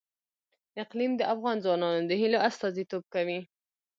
اقلیم 0.83 1.11
د 1.17 1.21
افغان 1.33 1.57
ځوانانو 1.63 2.07
د 2.09 2.11
هیلو 2.21 2.37
استازیتوب 2.47 3.03
کوي. 3.13 3.39